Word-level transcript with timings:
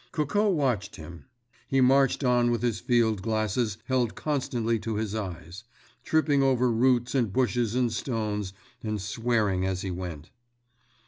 Coco 0.11 0.49
watched 0.49 0.95
him. 0.95 1.25
He 1.67 1.79
marched 1.79 2.23
on 2.23 2.49
with 2.49 2.63
his 2.63 2.79
field 2.79 3.21
glasses 3.21 3.77
held 3.85 4.15
constantly 4.15 4.79
to 4.79 4.95
his 4.95 5.13
eyes, 5.13 5.63
tripping 6.03 6.41
over 6.41 6.71
roots 6.71 7.13
and 7.13 7.31
bushes 7.31 7.75
and 7.75 7.93
stones 7.93 8.51
and 8.81 8.99
swearing 8.99 9.63
as 9.63 9.83
he 9.83 9.91
went. 9.91 10.31